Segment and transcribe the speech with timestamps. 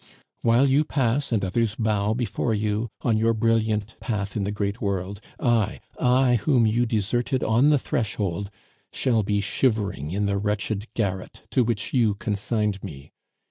[0.41, 4.81] While you pass, and others bow before you, on your brilliant path in the great
[4.81, 8.49] world, I, I whom you deserted on the threshold,
[8.91, 13.11] shall be shivering in the wretched garret to which you consigned me.